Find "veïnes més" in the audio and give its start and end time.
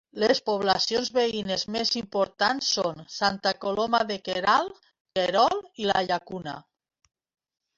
1.17-1.91